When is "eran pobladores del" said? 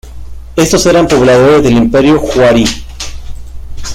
0.87-1.77